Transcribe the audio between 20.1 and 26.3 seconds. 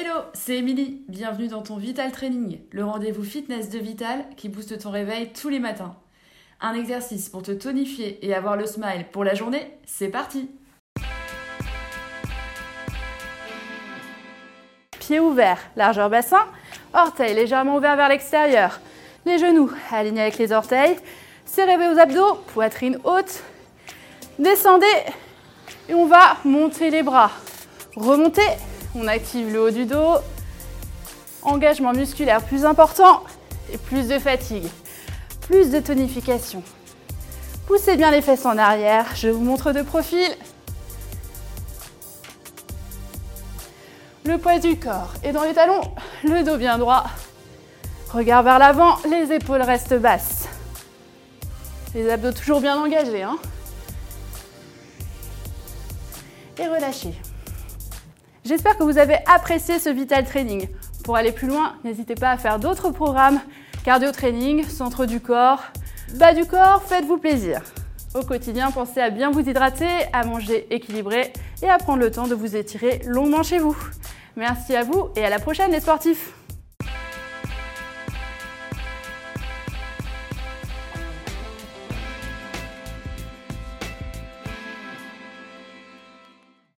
avec les orteils, serrez vos abdos, poitrine haute, descendez et on